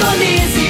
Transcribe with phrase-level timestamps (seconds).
[0.00, 0.69] Indonésia.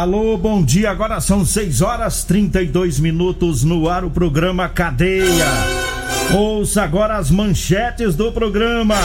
[0.00, 0.90] Alô, bom dia.
[0.90, 5.46] Agora são 6 horas 32 minutos no ar o programa Cadeia.
[6.34, 8.96] Ouça agora as manchetes do programa.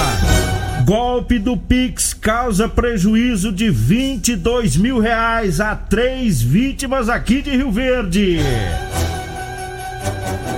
[0.85, 7.73] Golpe do Pix causa prejuízo de 22 mil reais a três vítimas aqui de Rio
[7.73, 8.39] Verde.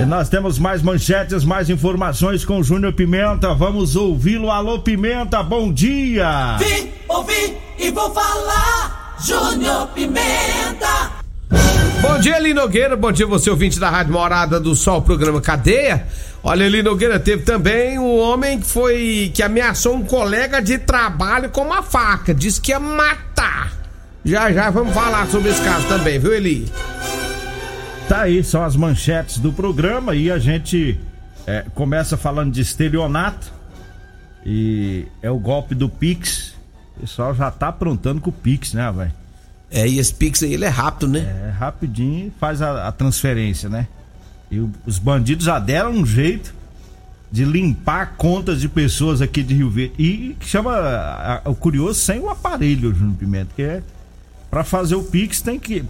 [0.00, 3.52] E nós temos mais manchetes, mais informações com Júnior Pimenta.
[3.54, 4.52] Vamos ouvi-lo.
[4.52, 6.58] Alô, Pimenta, bom dia.
[6.58, 8.97] Vim, ouvi e vou falar.
[9.20, 11.10] Júnior Pimenta.
[12.00, 12.96] Bom dia, Eli Nogueira.
[12.96, 16.06] Bom dia, você ouvinte da Rádio Morada do Sol, programa Cadeia.
[16.42, 19.32] Olha, Eli Nogueira, teve também um homem que foi.
[19.34, 22.32] que ameaçou um colega de trabalho com uma faca.
[22.32, 23.72] Disse que ia matar.
[24.24, 26.70] Já já vamos falar sobre esse caso também, viu, Eli?
[28.08, 30.98] Tá aí, são as manchetes do programa e a gente
[31.46, 33.52] é, começa falando de estelionato
[34.46, 36.57] e é o golpe do Pix.
[36.98, 39.12] O pessoal já tá aprontando com o Pix, né, velho?
[39.70, 41.20] É, e esse Pix aí, ele é rápido, né?
[41.48, 43.86] É rapidinho faz a, a transferência, né?
[44.50, 46.54] E o- os bandidos já deram um jeito
[47.30, 49.94] de limpar contas de pessoas aqui de Rio Verde.
[49.98, 53.82] E que chama a- a- o curioso sem o aparelho, Júnior Pimenta, que é
[54.50, 55.84] pra fazer o Pix tem que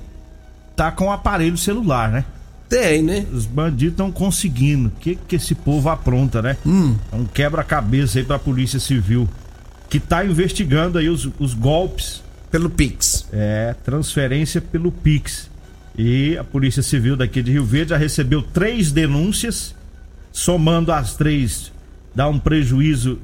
[0.75, 2.25] tá com o aparelho celular, né?
[2.69, 3.25] Tem, né?
[3.33, 4.89] Os bandidos estão conseguindo.
[4.89, 6.57] O que, que esse povo apronta, né?
[6.67, 6.97] Hum.
[7.13, 9.27] É um quebra-cabeça aí pra Polícia Civil.
[9.89, 12.23] Que tá investigando aí os, os golpes.
[12.51, 13.27] Pelo Pix.
[13.31, 15.51] É, transferência pelo Pix.
[15.97, 19.75] E a Polícia Civil daqui de Rio Verde já recebeu três denúncias.
[20.33, 21.73] Somando as três,
[22.15, 23.19] dá um prejuízo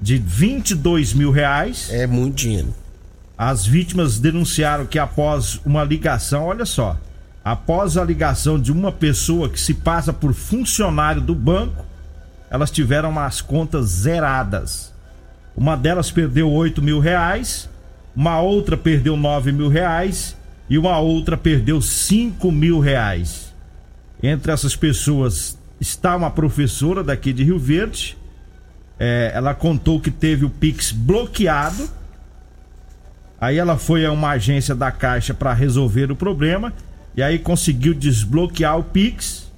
[0.00, 1.88] de 22 mil reais.
[1.90, 2.74] É muito dinheiro.
[3.36, 6.98] As vítimas denunciaram que após uma ligação, olha só,
[7.44, 11.86] após a ligação de uma pessoa que se passa por funcionário do banco,
[12.50, 14.92] elas tiveram as contas zeradas.
[15.58, 17.68] Uma delas perdeu 8 mil reais,
[18.14, 20.36] uma outra perdeu 9 mil reais
[20.70, 23.52] e uma outra perdeu 5 mil reais.
[24.22, 28.16] Entre essas pessoas está uma professora daqui de Rio Verde.
[29.00, 31.90] É, ela contou que teve o Pix bloqueado.
[33.40, 36.72] Aí ela foi a uma agência da Caixa para resolver o problema
[37.16, 39.50] e aí conseguiu desbloquear o Pix.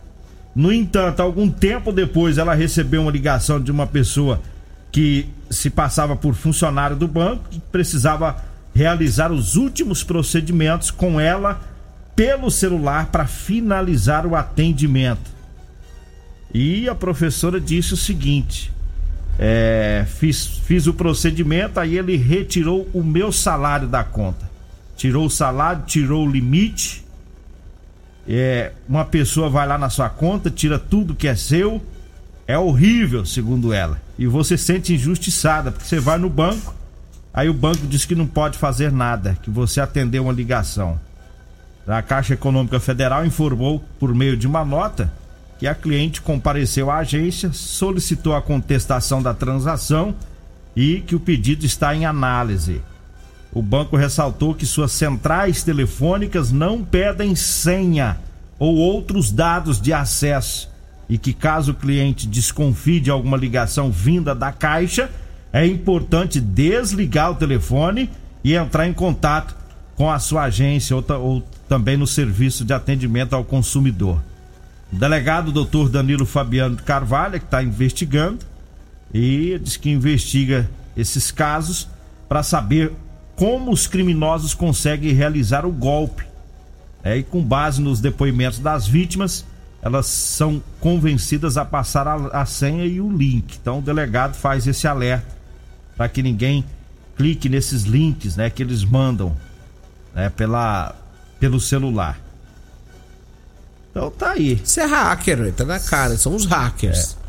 [0.54, 4.40] No entanto, algum tempo depois ela recebeu uma ligação de uma pessoa
[4.90, 8.36] que se passava por funcionário do banco precisava
[8.74, 11.60] realizar os últimos procedimentos com ela
[12.14, 15.30] pelo celular para finalizar o atendimento.
[16.52, 18.72] E a professora disse o seguinte:
[19.38, 24.50] é, fiz, fiz o procedimento, aí ele retirou o meu salário da conta.
[24.96, 27.04] Tirou o salário, tirou o limite.
[28.28, 31.82] É, uma pessoa vai lá na sua conta, tira tudo que é seu.
[32.50, 34.02] É horrível, segundo ela.
[34.18, 36.74] E você se sente injustiçada, porque você vai no banco,
[37.32, 40.98] aí o banco diz que não pode fazer nada, que você atendeu uma ligação.
[41.86, 45.12] A Caixa Econômica Federal informou, por meio de uma nota,
[45.60, 50.12] que a cliente compareceu à agência, solicitou a contestação da transação
[50.74, 52.82] e que o pedido está em análise.
[53.52, 58.18] O banco ressaltou que suas centrais telefônicas não pedem senha
[58.58, 60.69] ou outros dados de acesso
[61.10, 65.10] e que caso o cliente desconfie de alguma ligação vinda da Caixa,
[65.52, 68.08] é importante desligar o telefone
[68.44, 69.56] e entrar em contato
[69.96, 74.22] com a sua agência ou, ou também no serviço de atendimento ao consumidor.
[74.92, 78.38] O delegado doutor Danilo Fabiano Carvalho, que está investigando,
[79.12, 81.88] e diz que investiga esses casos
[82.28, 82.92] para saber
[83.34, 86.24] como os criminosos conseguem realizar o golpe.
[87.02, 89.44] É, e com base nos depoimentos das vítimas,
[89.82, 93.58] elas são convencidas a passar a, a senha e o link.
[93.60, 95.38] Então o delegado faz esse alerta
[95.96, 96.64] para que ninguém
[97.16, 99.36] clique nesses links, né, que eles mandam,
[100.14, 100.94] né, pela
[101.38, 102.20] pelo celular.
[103.90, 104.60] Então tá aí.
[104.62, 107.16] Isso é hacker, tá na cara, são os hackers.
[107.16, 107.20] É.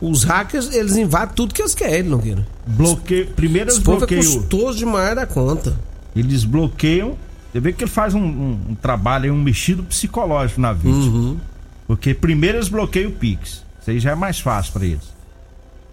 [0.00, 2.46] Os hackers, eles invadem tudo que eles querem, Nogueira.
[2.66, 4.20] Bloqueio, primeiro eles é bloqueiam.
[4.20, 5.76] É custoso demais da conta.
[6.14, 7.16] Eles bloqueiam.
[7.50, 11.16] Você vê que ele faz um, um, um trabalho, um mexido psicológico na vítima.
[11.16, 11.40] Uhum.
[11.86, 13.64] Porque primeiro eles bloqueiam o Pix.
[13.80, 15.14] Isso aí já é mais fácil para eles.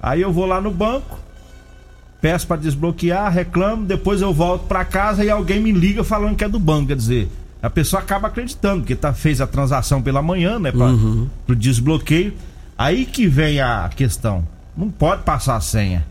[0.02, 1.20] Aí eu vou lá no banco,
[2.20, 6.44] peço para desbloquear, reclamo, depois eu volto para casa e alguém me liga falando que
[6.44, 6.88] é do banco.
[6.88, 7.30] Quer dizer,
[7.62, 10.72] a pessoa acaba acreditando, porque tá, fez a transação pela manhã, né?
[10.72, 11.30] Pra, uhum.
[11.46, 12.34] Pro desbloqueio.
[12.78, 14.46] Aí que vem a questão.
[14.76, 16.06] Não pode passar a senha.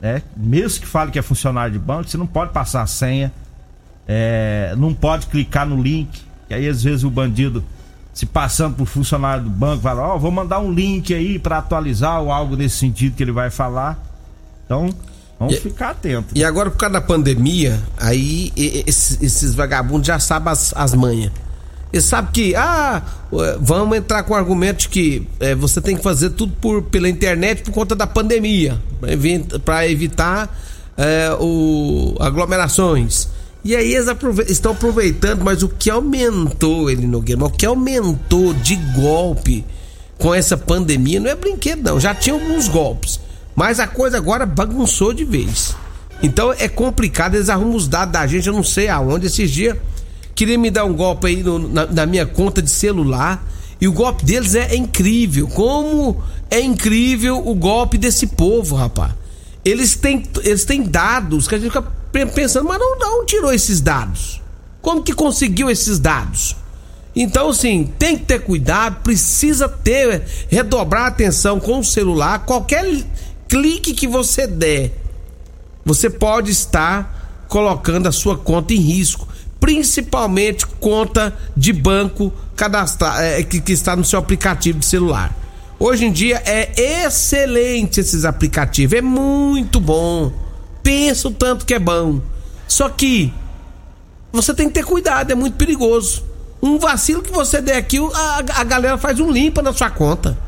[0.00, 0.22] Né?
[0.34, 3.30] Mesmo que fale que é funcionário de banco, você não pode passar a senha.
[4.08, 6.22] É, não pode clicar no link.
[6.48, 7.62] Que aí às vezes o bandido
[8.20, 11.56] se passando por funcionário do banco, fala, ó, oh, vou mandar um link aí para
[11.56, 13.98] atualizar ou algo nesse sentido que ele vai falar.
[14.66, 14.90] Então,
[15.38, 16.32] vamos e, ficar atentos.
[16.34, 21.32] E agora, por causa da pandemia, aí esses, esses vagabundos já sabem as, as manhas.
[21.90, 23.00] Eles sabem que, ah,
[23.58, 27.08] vamos entrar com o argumento de que é, você tem que fazer tudo por, pela
[27.08, 28.78] internet por conta da pandemia,
[29.64, 30.54] para evitar
[30.94, 33.30] é, o, aglomerações.
[33.62, 34.06] E aí eles
[34.48, 39.64] estão aproveitando, mas o que aumentou, ele Nogueira, o que aumentou de golpe
[40.18, 42.00] com essa pandemia não é brinquedo, não.
[42.00, 43.20] Já tinha alguns golpes.
[43.54, 45.74] Mas a coisa agora bagunçou de vez.
[46.22, 49.26] Então é complicado, eles arrumam os dados da gente, eu não sei aonde.
[49.26, 49.76] Esses dias
[50.34, 53.46] queria me dar um golpe aí no, na, na minha conta de celular.
[53.80, 55.48] E o golpe deles é, é incrível.
[55.48, 59.12] Como é incrível o golpe desse povo, rapaz.
[59.64, 63.80] Eles têm, eles têm dados que a gente fica pensando, mas não, não tirou esses
[63.80, 64.40] dados?
[64.80, 66.56] Como que conseguiu esses dados?
[67.14, 72.40] Então, assim, tem que ter cuidado, precisa ter, redobrar a atenção com o celular.
[72.46, 73.04] Qualquer
[73.48, 74.92] clique que você der,
[75.84, 79.28] você pode estar colocando a sua conta em risco.
[79.58, 85.36] Principalmente conta de banco cadastrar, é, que, que está no seu aplicativo de celular.
[85.78, 90.32] Hoje em dia é excelente esses aplicativos, é muito bom
[90.82, 92.20] pensa o tanto que é bom.
[92.66, 93.32] Só que
[94.32, 96.24] você tem que ter cuidado, é muito perigoso.
[96.62, 100.38] Um vacilo que você der aqui, a, a galera faz um limpa na sua conta.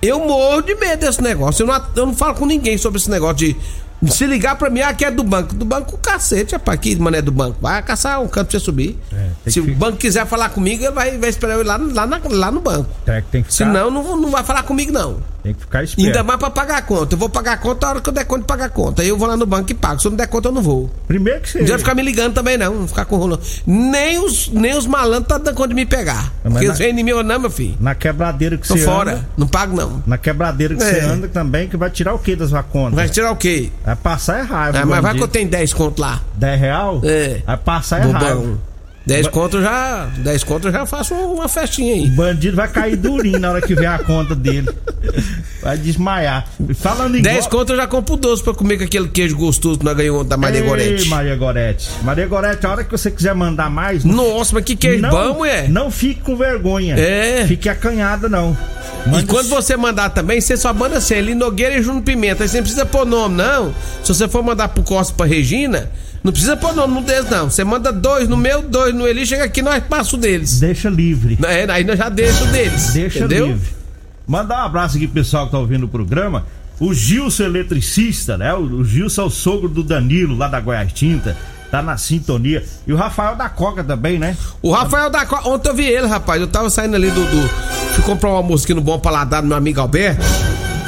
[0.00, 1.62] Eu morro de medo desse negócio.
[1.62, 3.56] Eu não, eu não falo com ninguém sobre esse negócio de
[4.06, 5.54] se ligar pra mim, aqui ah, é do banco.
[5.54, 6.78] Do banco, cacete, rapaz.
[6.78, 7.58] Aqui, mané do banco.
[7.60, 8.98] Vai caçar um canto pra você subir.
[9.12, 9.70] É, Se que...
[9.70, 12.50] o banco quiser falar comigo, ele vai, vai esperar eu ir lá, lá, na, lá
[12.50, 12.88] no banco.
[13.04, 13.66] Tem, tem que ficar...
[13.66, 15.20] Senão, não, não vai falar comigo, não.
[15.42, 16.06] Tem que ficar esperto.
[16.06, 17.14] Ainda mais pra pagar a conta.
[17.14, 19.02] Eu vou pagar a conta a hora que eu der conta de pagar a conta.
[19.02, 20.00] Aí eu vou lá no banco e pago.
[20.00, 20.90] Se eu não der conta, eu não vou.
[21.06, 21.60] Primeiro que você.
[21.60, 22.74] Não vai ficar me ligando também, não.
[22.74, 23.42] Não ficar com rolando.
[23.66, 26.32] Nem os, nem os malandros tá dando conta de me pegar.
[26.44, 26.74] Mas porque na...
[26.74, 27.76] eles vêm em mim ou não, meu filho.
[27.80, 29.12] Na quebradeira que Tô você fora.
[29.12, 30.02] Anda, não pago, não.
[30.06, 30.92] Na quebradeira que é.
[30.92, 32.96] você anda também, que vai tirar o que da sua conta?
[32.96, 33.70] Vai tirar o quê?
[33.88, 34.76] Vai passar errado.
[34.76, 36.20] Ah, mas vai que eu tenho 10 conto lá.
[36.34, 37.00] 10 real?
[37.02, 37.40] É.
[37.46, 38.60] Vai passar é errado.
[39.08, 39.32] 10 ba...
[39.32, 40.06] conto já.
[40.18, 42.04] 10 conto eu já faço uma festinha aí.
[42.04, 44.68] O bandido vai cair durinho na hora que vier a conta dele.
[45.62, 46.46] Vai desmaiar.
[46.74, 49.84] Falando em 10 conto eu já compro doce pra comer com aquele queijo gostoso que
[49.84, 51.08] nós ganhamos da Maria Ei, Gorete.
[51.08, 51.90] Maria Gorete.
[52.02, 54.04] Maria Gorete, a hora que você quiser mandar mais.
[54.04, 55.66] Nossa, mas que queijo não, bom, é?
[55.68, 56.94] Não fique com vergonha.
[56.98, 57.46] É.
[57.46, 58.56] Fique acanhada, não.
[59.06, 62.44] Manda e quando você mandar também, você só manda assim, ali Nogueira e Juno Pimenta.
[62.44, 63.74] Aí você não precisa pôr nome, não.
[64.02, 65.90] Se você for mandar pro Costa pra Regina,
[66.28, 67.48] não precisa pôr nome no deles, não.
[67.48, 70.60] Você manda dois no meu, dois no Eli, chega aqui, nós passa o deles.
[70.60, 71.38] Deixa livre.
[71.42, 72.92] É, aí nós já deixa o deles.
[72.92, 73.46] Deixa entendeu?
[73.46, 73.70] livre.
[74.26, 76.44] Mandar um abraço aqui pro pessoal que tá ouvindo o programa.
[76.78, 78.52] O Gilson eletricista, né?
[78.52, 81.34] O Gilson é o sogro do Danilo, lá da Goiás Tinta
[81.70, 82.62] tá na sintonia.
[82.86, 84.36] E o Rafael da Coca também, né?
[84.60, 86.38] O Rafael da Coca, ontem eu vi ele, rapaz.
[86.40, 87.24] Eu tava saindo ali do.
[87.24, 87.48] do
[87.94, 90.22] fui comprar uma música no Bom Paladar do meu amigo Alberto.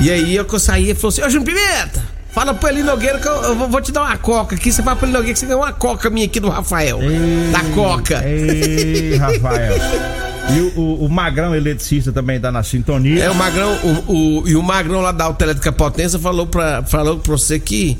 [0.00, 3.28] E aí eu saí e falou assim: Ô Júnior Pimenta, fala pro Eli Nogueira que
[3.28, 4.72] eu, eu, vou te dar uma coca aqui.
[4.72, 7.00] Você fala pro Eli Nogueira que você ganhou uma coca minha aqui do Rafael.
[7.02, 8.22] Ei, da Coca.
[8.26, 9.74] Ei, Rafael.
[10.52, 13.22] E o, o, o, Magrão eletricista também tá na sintonia.
[13.22, 17.18] É, o Magrão, o, o, e o Magrão lá da Autoelétrica Potência falou pra, falou
[17.18, 17.96] pra você que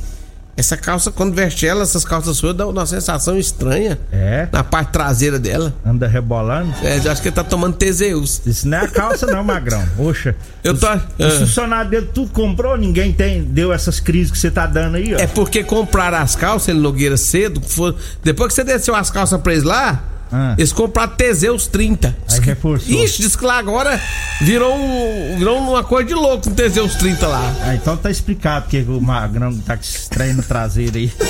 [0.61, 3.99] Essa calça, quando veste ela, essas calças suas dão uma sensação estranha.
[4.13, 4.47] É.
[4.53, 5.73] Na parte traseira dela.
[5.87, 6.71] Anda rebolando.
[6.83, 8.43] É, eu acho que ele tá tomando Teseus.
[8.45, 9.83] Isso não é a calça, não, Magrão.
[9.97, 10.37] Poxa.
[10.63, 10.87] Eu tô.
[10.87, 11.27] Os, Ah.
[11.29, 15.15] os funcionários dele tudo comprou, ninguém tem, deu essas crises que você tá dando aí,
[15.15, 15.19] ó.
[15.19, 17.59] É porque compraram as calças, ele Nogueira cedo.
[17.63, 20.55] for- depois que você desceu as calças pra eles lá, Ah.
[20.57, 22.17] eles compraram Teseus 30.
[22.31, 22.95] Aí reforçou.
[22.95, 24.01] Ixi, diz que lá agora
[24.41, 27.55] virou, um, virou uma coisa de louco um Teseus 30 lá.
[27.63, 31.13] Ah, então tá explicado porque o Magrão tá com trem no traseiro aí.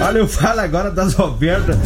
[0.00, 1.76] Olha, eu falo agora das ofertas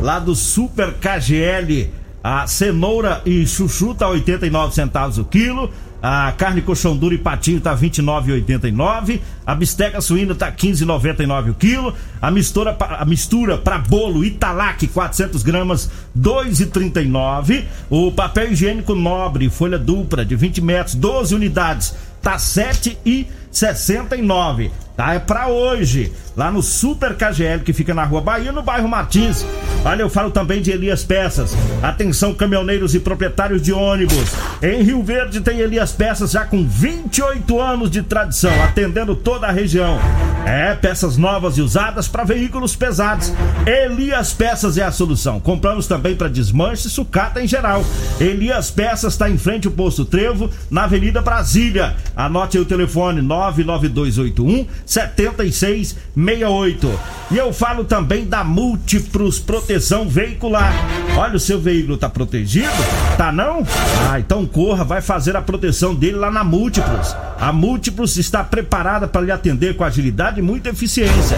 [0.00, 1.90] lá do Super KGL.
[2.22, 5.70] A cenoura e chuchu tá 89 centavos o quilo.
[6.00, 9.20] A carne coxão duro e patinho tá 29,89.
[9.44, 11.92] A bisteca suína tá 15,99 o quilo.
[12.22, 17.64] A mistura a mistura para bolo Italac 400 gramas 2,39.
[17.90, 24.70] O papel higiênico nobre folha dupla de 20 metros 12 unidades tá 7,69.
[24.98, 28.88] Tá é pra hoje lá no Super KGL que fica na Rua Bahia no bairro
[28.88, 29.46] Martins.
[29.84, 31.56] Olha, eu falo também de Elias Peças.
[31.80, 34.34] Atenção, caminhoneiros e proprietários de ônibus.
[34.60, 39.52] Em Rio Verde tem Elias Peças já com 28 anos de tradição, atendendo toda a
[39.52, 40.00] região.
[40.44, 43.32] É, peças novas e usadas para veículos pesados.
[43.66, 45.38] Elias Peças é a solução.
[45.38, 47.84] Compramos também para desmanche e sucata em geral.
[48.18, 51.94] Elias Peças está em frente ao posto Trevo, na Avenida Brasília.
[52.16, 57.00] Anote aí o telefone 99281 7668.
[57.30, 60.72] E eu falo também da Múltiplos Proteção Veicular.
[61.14, 62.72] Olha, o seu veículo tá protegido?
[63.18, 63.66] Tá não?
[64.10, 67.14] Ah, então corra, vai fazer a proteção dele lá na Múltiplos.
[67.38, 71.36] A Múltiplos está preparada para lhe atender com agilidade e muita eficiência.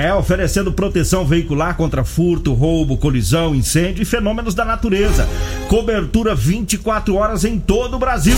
[0.00, 5.28] É, oferecendo proteção veicular contra furto, roubo, colisão, incêndio e fenômenos da natureza.
[5.68, 8.36] Cobertura 24 horas em todo o Brasil.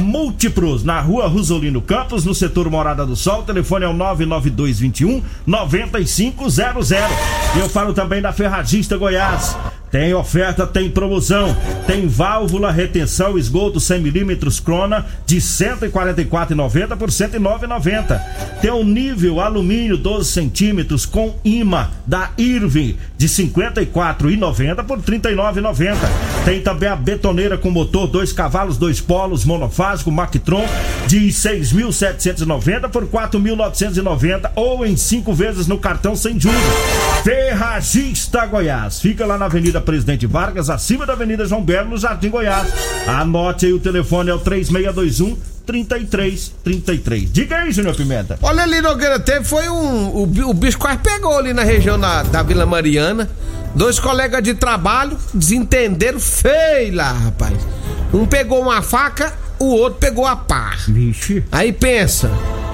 [0.00, 3.42] Múltiplos, na rua Rosolino Campos, no setor Morada do Sol.
[3.42, 6.90] Telefone é o 99221 9500.
[6.90, 9.56] E eu falo também da Ferragista Goiás.
[9.90, 11.56] Tem oferta, tem promoção.
[11.86, 18.20] Tem válvula, retenção, esgoto 100 milímetros Crona de R$ 144,90 por R$ 109,90.
[18.60, 25.04] Tem o nível alumínio 12 centímetros com imã da Irving de R$ 54,90 por R$
[25.04, 25.96] 39,90.
[26.44, 30.66] Tem também a betoneira com motor 2 cavalos, 2 polos, monofásico, Mactron
[31.06, 36.58] de R$ 6.790 por R$ 4.990 ou em 5 vezes no cartão sem juros.
[37.24, 39.00] Ferragista Goiás.
[39.00, 42.68] Fica lá na Avenida Presidente Vargas, acima da Avenida João Belo, no Jardim Goiás.
[43.06, 45.36] Anote aí o telefone, é o 3621
[45.68, 47.30] 3333.
[47.30, 48.38] Diga aí, Júnior Pimenta.
[48.40, 50.08] Olha ali, Nogueira, teve foi um.
[50.08, 53.28] O, o bicho quase pegou ali na região da, da Vila Mariana.
[53.74, 57.54] Dois colegas de trabalho desentenderam feio lá, rapaz.
[58.14, 60.72] Um pegou uma faca, o outro pegou a pá.
[60.88, 61.44] Vixe.
[61.52, 62.30] Aí pensa.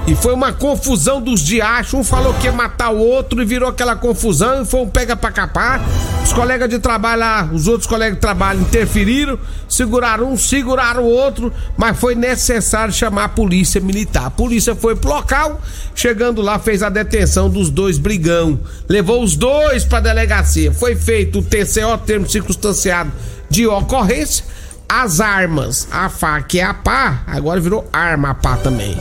[0.07, 1.93] E foi uma confusão dos diachos.
[1.95, 4.61] Um falou que ia matar o outro e virou aquela confusão.
[4.61, 5.81] E foi um pega pra capar.
[6.23, 9.39] Os colegas de trabalho lá, os outros colegas de trabalho interferiram.
[9.67, 11.51] Seguraram um, seguraram o outro.
[11.75, 14.27] Mas foi necessário chamar a polícia militar.
[14.27, 15.59] A polícia foi pro local.
[15.95, 18.59] Chegando lá, fez a detenção dos dois brigão.
[18.87, 20.71] Levou os dois pra delegacia.
[20.71, 23.11] Foi feito o TCO, termo circunstanciado
[23.49, 24.45] de ocorrência.
[24.87, 28.95] As armas, a faca e a pá, agora virou arma a pá também.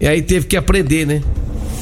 [0.00, 1.22] E aí teve que aprender, né?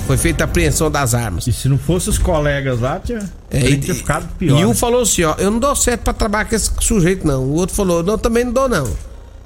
[0.06, 1.46] Foi feita a apreensão das armas.
[1.46, 3.20] E se não fosse os colegas lá, tinha,
[3.50, 4.58] É, tinha e, ficado pior.
[4.58, 4.74] e um né?
[4.74, 7.44] falou assim, ó, eu não dou certo pra trabalhar com esse sujeito, não.
[7.44, 8.90] O outro falou, não, também não dou, não.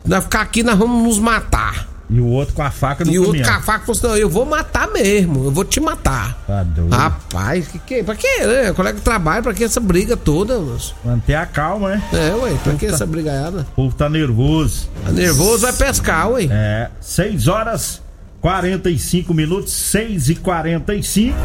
[0.06, 1.88] Nós ficar aqui, nós vamos nos matar.
[2.08, 4.06] E o outro com a faca no e o outro com a faca falou assim,
[4.06, 6.38] não, eu vou matar mesmo, eu vou te matar.
[6.46, 6.94] Tá doido.
[6.94, 8.72] Rapaz, que que, pra que, né?
[8.74, 10.94] Colega de trabalho, pra que essa briga toda, moço?
[11.04, 12.02] Manter a calma, né?
[12.12, 13.60] É, ué, pra que essa brigaiada?
[13.72, 14.88] O povo tá nervoso.
[15.04, 16.48] Tá nervoso, vai pescar, ué.
[16.50, 18.01] É, 6 horas
[18.42, 21.36] 45 minutos, 6 e 45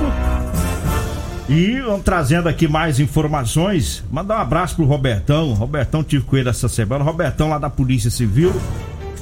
[1.47, 4.03] E vamos trazendo aqui mais informações.
[4.11, 5.53] Mandar um abraço pro Robertão.
[5.53, 7.03] Robertão tive com ele essa semana.
[7.05, 8.51] Robertão lá da Polícia Civil.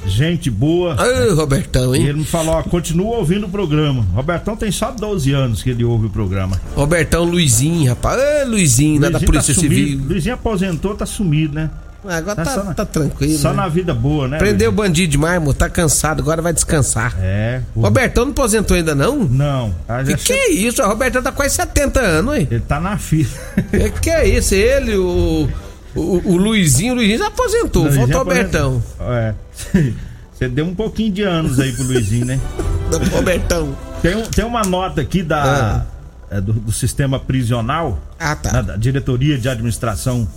[0.06, 0.96] Gente boa.
[0.98, 2.06] Ai, Robertão, E hein?
[2.06, 4.06] ele me falou, ó, continua ouvindo o programa.
[4.14, 6.58] Robertão tem só 12 anos que ele ouve o programa.
[6.74, 8.18] Robertão Luizinho, rapaz.
[8.20, 10.00] Ai, Luizinho, lá da Luizinho Polícia tá Civil.
[10.08, 11.70] Luizinho aposentou, tá sumido, né?
[12.08, 13.38] Agora Tá tá, na- tá tranquilo.
[13.38, 13.56] Só né?
[13.56, 14.38] na vida boa, né?
[14.38, 15.54] Prendeu o bandido demais, amor.
[15.54, 17.14] Tá cansado, agora vai descansar.
[17.20, 17.60] É.
[17.74, 19.24] o- Robertão não aposentou ainda, não?
[19.24, 19.74] Não.
[19.88, 20.82] Ah, já Que é isso?
[20.82, 22.48] O Robertão tá quase 70 anos, hein?
[22.50, 23.28] Ele tá na fila.
[23.70, 24.54] Que que é isso?
[24.54, 25.48] Ele, o,
[25.94, 28.18] o, o Luizinho, o Luizinho já aposentou, faltou o.
[28.18, 28.82] Robertão.
[29.00, 29.34] É.
[30.32, 32.38] Você deu um pouquinho de anos aí pro Luizinho, né?
[33.10, 33.74] Robertão.
[34.02, 35.86] Tem, tem uma nota aqui da,
[36.30, 38.60] é, do, do sistema prisional, Ah, tá.
[38.60, 40.28] da Diretoria de Administração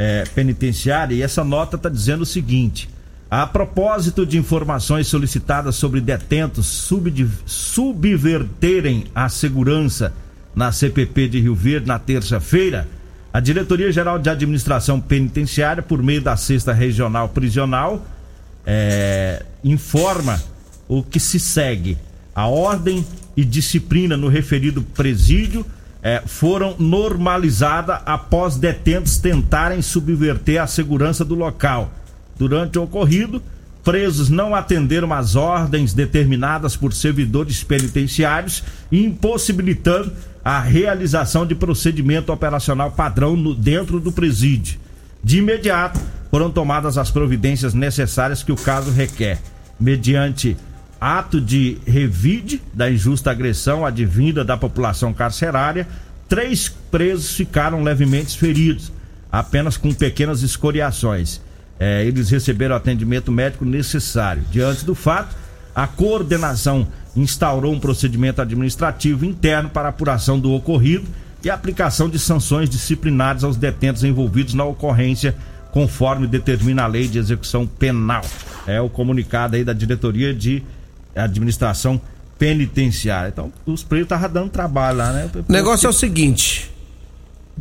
[0.00, 2.88] é, Penitenciária, e essa nota tá dizendo o seguinte:
[3.30, 6.88] A propósito de informações solicitadas sobre detentos
[7.44, 10.14] subverterem a segurança
[10.54, 12.88] na CPP de Rio Verde na terça-feira,
[13.30, 18.02] a Diretoria Geral de Administração Penitenciária, por meio da Sexta Regional Prisional,
[18.64, 20.42] é, informa
[20.88, 21.98] o que se segue.
[22.34, 23.04] A ordem
[23.36, 25.66] e disciplina no referido presídio
[26.02, 31.92] é, foram normalizadas após detentos tentarem subverter a segurança do local.
[32.38, 33.42] Durante o ocorrido,
[33.84, 40.12] presos não atenderam às ordens determinadas por servidores penitenciários, impossibilitando
[40.44, 44.78] a realização de procedimento operacional padrão no, dentro do presídio.
[45.22, 49.38] De imediato, foram tomadas as providências necessárias que o caso requer,
[49.78, 50.56] mediante
[51.00, 55.88] ato de revide da injusta agressão advinda da população carcerária,
[56.28, 58.92] três presos ficaram levemente feridos,
[59.32, 61.40] apenas com pequenas escoriações.
[61.78, 64.42] É, eles receberam o atendimento médico necessário.
[64.50, 65.34] Diante do fato,
[65.74, 71.08] a coordenação instaurou um procedimento administrativo interno para apuração do ocorrido
[71.42, 75.34] e aplicação de sanções disciplinares aos detentos envolvidos na ocorrência,
[75.72, 78.22] conforme determina a lei de execução penal.
[78.66, 80.62] É o comunicado aí da diretoria de
[81.14, 82.00] administração
[82.38, 83.28] penitenciária.
[83.28, 85.30] Então, os presos estavam dando trabalho lá, né?
[85.48, 86.70] O negócio é o seguinte: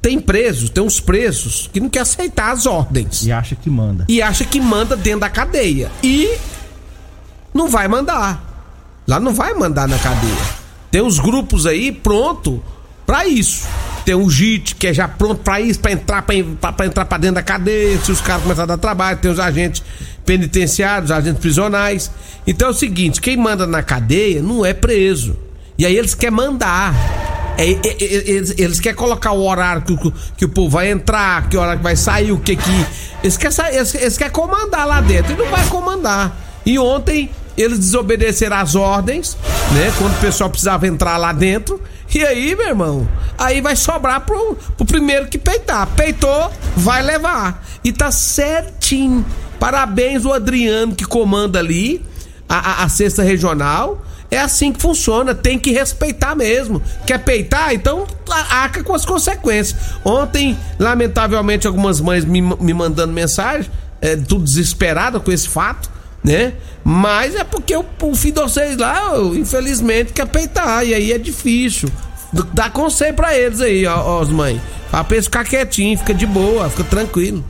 [0.01, 3.23] tem presos, tem uns presos que não quer aceitar as ordens.
[3.23, 4.05] E acha que manda.
[4.07, 5.91] E acha que manda dentro da cadeia.
[6.01, 6.37] E
[7.53, 8.45] não vai mandar.
[9.07, 10.59] Lá não vai mandar na cadeia.
[10.91, 12.63] Tem uns grupos aí pronto
[13.05, 13.67] para isso.
[14.05, 17.35] Tem um JIT que é já pronto para isso, para entrar para entrar para dentro
[17.35, 19.83] da cadeia, se os caras começarem a dar trabalho, tem os agentes
[20.25, 22.11] penitenciários, agentes prisionais.
[22.45, 25.37] Então é o seguinte, quem manda na cadeia não é preso.
[25.77, 26.93] E aí eles querem mandar.
[27.57, 29.97] É, é, é, eles, eles, querem colocar o horário que,
[30.37, 32.85] que, o povo vai entrar, que hora que vai sair, o que que.
[33.23, 35.33] Eles querem, eles, eles querem comandar lá dentro.
[35.33, 36.37] E não vai comandar.
[36.65, 39.37] E ontem eles desobedeceram as ordens,
[39.73, 39.91] né?
[39.97, 41.81] Quando o pessoal precisava entrar lá dentro.
[42.13, 45.87] E aí, meu irmão, aí vai sobrar pro, pro primeiro que peitar.
[45.95, 47.63] Peitou, vai levar.
[47.83, 49.25] E tá certinho.
[49.59, 52.03] Parabéns o Adriano que comanda ali
[52.47, 54.03] a, a, a sexta regional.
[54.31, 56.81] É assim que funciona, tem que respeitar mesmo.
[57.05, 57.73] Quer peitar?
[57.73, 58.05] Então
[58.49, 59.75] arca com as consequências.
[60.03, 63.69] Ontem, lamentavelmente, algumas mães me, me mandando mensagem,
[64.01, 65.89] é, tudo desesperada com esse fato,
[66.23, 66.53] né?
[66.83, 70.85] Mas é porque o, o filho de vocês lá, infelizmente, quer peitar.
[70.85, 71.89] E aí é difícil.
[72.53, 74.59] Dá conselho pra eles aí, ó, ó as mães.
[74.91, 77.43] Pra ficar quietinho, fica de boa, fica tranquilo.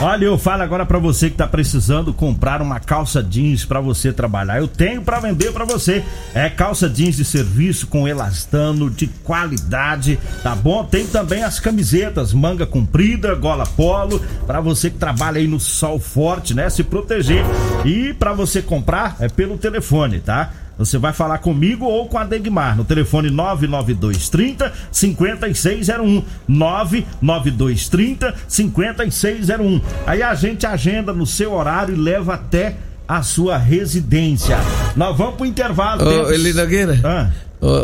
[0.00, 4.12] Olha, eu falo agora para você que tá precisando comprar uma calça jeans para você
[4.12, 4.58] trabalhar.
[4.58, 6.04] Eu tenho para vender para você.
[6.32, 10.84] É calça jeans de serviço com elastano de qualidade, tá bom?
[10.84, 15.98] Tem também as camisetas manga comprida, gola polo, para você que trabalha aí no sol
[15.98, 16.70] forte, né?
[16.70, 17.44] Se proteger.
[17.84, 20.52] E para você comprar é pelo telefone, tá?
[20.78, 26.24] Você vai falar comigo ou com a Degmar no telefone 99230 5601.
[26.46, 29.80] 99230 5601.
[30.06, 32.76] Aí a gente agenda no seu horário e leva até
[33.08, 34.56] a sua residência.
[34.94, 36.06] Nós vamos pro intervalo.
[36.06, 37.00] Ô, Eli Nogueira.
[37.02, 37.30] Ah.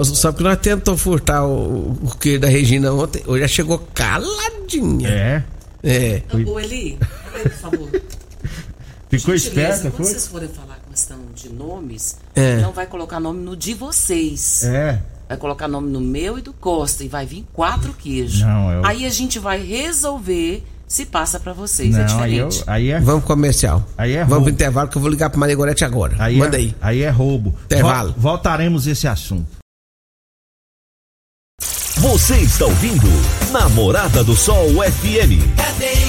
[0.05, 5.09] Só que nós tentamos furtar o, o que da Regina ontem, hoje já chegou caladinha.
[5.09, 5.43] É.
[5.83, 6.23] É.
[6.47, 6.97] Ô, Eli,
[7.33, 7.91] por favor.
[9.11, 10.07] Ficou esperta, foi?
[10.07, 12.59] vocês forem falar questão de nomes, é.
[12.59, 14.63] não vai colocar nome no de vocês.
[14.63, 15.03] É.
[15.29, 18.43] Vai colocar nome no meu e do Costa e vai vir quatro queijos.
[18.43, 18.87] Não, eu...
[18.87, 21.93] Aí a gente vai resolver se passa para vocês.
[21.97, 22.63] É não, é diferente.
[22.67, 23.01] Aí, eu, aí é...
[23.01, 23.85] Vamos comercial.
[23.99, 26.15] Aí é Vamos pro intervalo que eu vou ligar pro Maria Gorete agora.
[26.19, 26.77] Aí Manda é, aí.
[26.81, 27.53] Aí é roubo.
[27.65, 28.15] Intervalo.
[28.17, 29.49] Vol voltaremos esse assunto.
[31.97, 33.07] Você está ouvindo
[33.51, 35.57] Namorada do Sol FM.
[35.57, 36.04] Cadeia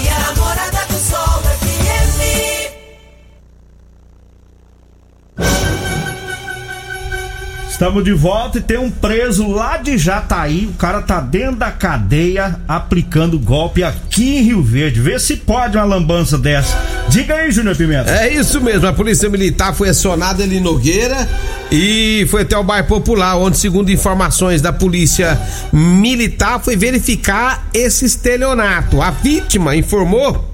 [7.76, 10.66] Estamos de volta e tem um preso lá de Jataí.
[10.66, 15.02] O cara tá dentro da cadeia aplicando golpe aqui em Rio Verde.
[15.02, 16.74] Vê se pode uma lambança dessa.
[17.10, 18.10] Diga aí, Júnior Pimenta.
[18.10, 18.88] É isso mesmo.
[18.88, 21.28] A Polícia Militar foi acionada ali em Nogueira
[21.70, 25.38] e foi até o bairro Popular, onde, segundo informações da Polícia
[25.74, 29.02] Militar, foi verificar esse estelionato.
[29.02, 30.50] A vítima informou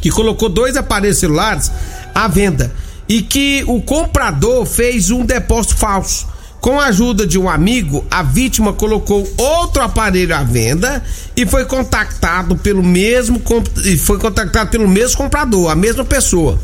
[0.00, 1.70] que colocou dois aparelhos celulares
[2.14, 2.72] à venda
[3.06, 6.37] e que o comprador fez um depósito falso.
[6.60, 11.02] Com a ajuda de um amigo, a vítima colocou outro aparelho à venda
[11.36, 13.40] e foi contactado pelo mesmo
[13.84, 16.58] e foi contactado pelo mesmo comprador, a mesma pessoa.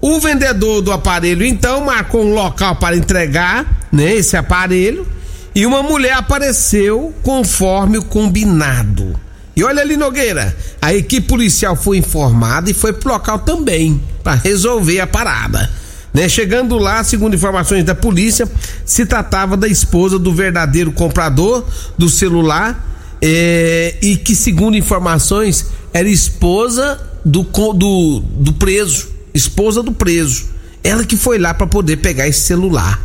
[0.00, 5.06] O vendedor do aparelho então marcou um local para entregar, né, esse aparelho,
[5.54, 9.18] e uma mulher apareceu conforme o combinado.
[9.56, 14.00] E olha ali Nogueira, a equipe policial foi informada e foi pro local também.
[14.22, 15.70] para resolver a parada.
[16.12, 16.28] Né?
[16.28, 18.48] Chegando lá, segundo informações da polícia,
[18.84, 21.64] se tratava da esposa do verdadeiro comprador
[21.96, 22.86] do celular
[23.22, 27.42] é, e que, segundo informações, era esposa do,
[27.72, 29.08] do, do preso.
[29.32, 30.46] Esposa do preso.
[30.82, 33.00] Ela que foi lá para poder pegar esse celular.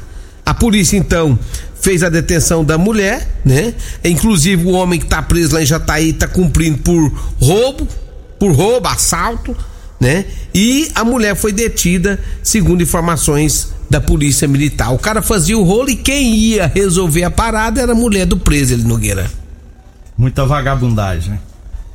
[0.45, 1.37] A polícia então
[1.81, 3.73] fez a detenção da mulher, né?
[4.03, 7.87] Inclusive o homem que tá preso lá em Jataí tá cumprindo por roubo,
[8.39, 9.55] por roubo, assalto,
[9.99, 10.25] né?
[10.53, 14.93] E a mulher foi detida, segundo informações da polícia militar.
[14.93, 18.37] O cara fazia o rolo e quem ia resolver a parada era a mulher do
[18.37, 19.29] preso, ele Nogueira.
[20.17, 21.39] Muita vagabundagem, né?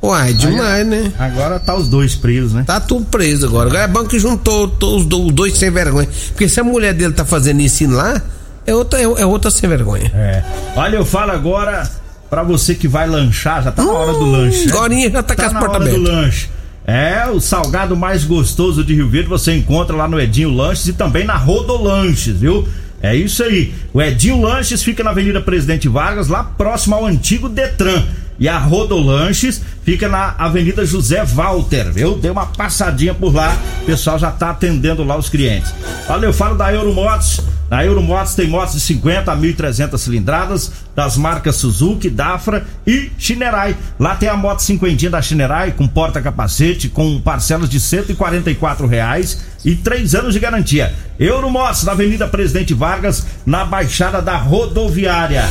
[0.01, 1.11] Uai, demais, né?
[1.19, 2.63] Agora tá os dois presos, né?
[2.65, 3.69] Tá tudo preso agora.
[3.69, 6.09] Agora é bom que juntou os dois sem vergonha.
[6.29, 8.19] Porque se a mulher dele tá fazendo isso lá,
[8.65, 10.11] é outra, é, é outra sem vergonha.
[10.15, 10.43] É.
[10.75, 11.87] Olha, eu falo agora
[12.31, 14.69] para você que vai lanchar, já tá na hora do hum, lanche.
[14.69, 16.01] Agora já tá, tá com as portas abertas.
[16.01, 16.49] do lanche.
[16.85, 20.93] É, o salgado mais gostoso de Rio Verde você encontra lá no Edinho Lanches e
[20.93, 22.67] também na Rodolanches, viu?
[23.01, 23.73] É isso aí.
[23.93, 28.03] O Edinho Lanches fica na Avenida Presidente Vargas, lá próximo ao antigo Detran.
[28.39, 32.17] E a Rodolanches fica na Avenida José Walter, viu?
[32.17, 35.73] Deu uma passadinha por lá, o pessoal já tá atendendo lá os clientes.
[36.09, 37.41] Olha, eu falo da Euromotos.
[37.69, 43.75] Na Euromotos tem motos de 50 a 1.300 cilindradas das marcas Suzuki, Dafra e Shinerai.
[43.99, 49.75] Lá tem a moto cinquentinha da Shinerai com porta-capacete com parcelas de 144 reais e
[49.75, 50.93] três anos de garantia.
[51.19, 55.43] Euromotos na Avenida Presidente Vargas, na Baixada da Rodoviária.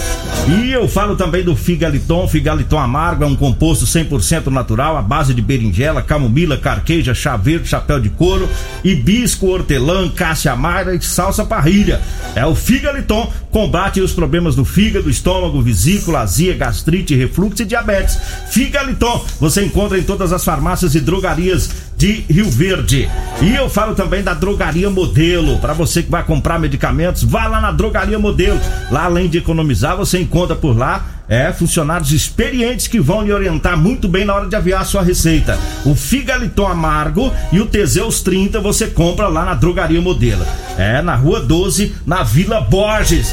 [0.48, 5.32] E eu falo também do Figaliton, Figaliton amargo é um composto 100% natural, à base
[5.32, 8.48] de berinjela, camomila, carqueja, chá verde, chapéu de couro,
[8.82, 12.00] hibisco, hortelã, cássia amara e salsa parrilha.
[12.34, 15.29] É o Figaliton, combate os problemas do fígado, estômago,
[15.62, 18.18] vesícula, azia, gastrite, refluxo e diabetes.
[18.50, 23.08] Figaliton, você encontra em todas as farmácias e drogarias de Rio Verde.
[23.42, 25.58] E eu falo também da Drogaria Modelo.
[25.58, 28.58] Para você que vai comprar medicamentos, vá lá na Drogaria Modelo.
[28.90, 33.78] Lá além de economizar, você encontra por lá é, funcionários experientes que vão lhe orientar
[33.78, 35.56] muito bem na hora de aviar a sua receita.
[35.84, 40.44] O Figaliton Amargo e o Teseus 30 você compra lá na Drogaria Modelo.
[40.76, 43.32] É, na Rua 12, na Vila Borges.